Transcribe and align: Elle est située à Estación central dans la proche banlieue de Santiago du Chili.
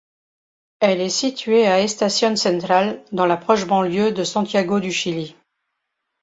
Elle 0.79 0.99
est 0.99 1.11
située 1.11 1.67
à 1.67 1.79
Estación 1.79 2.35
central 2.35 3.05
dans 3.11 3.27
la 3.27 3.37
proche 3.37 3.67
banlieue 3.67 4.11
de 4.11 4.23
Santiago 4.23 4.79
du 4.79 4.91
Chili. 4.91 5.35